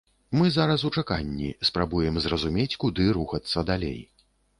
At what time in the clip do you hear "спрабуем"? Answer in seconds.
1.69-2.17